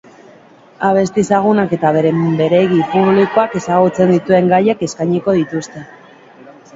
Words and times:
Abesti 0.85 1.19
ezagunak 1.23 1.75
eta 1.77 1.91
beren-beregi 1.97 2.79
publikoak 2.93 3.53
ezagutzen 3.59 4.15
dituen 4.15 4.49
gaiak 4.55 4.81
eskainiko 4.89 5.37
dituzte. 5.37 5.83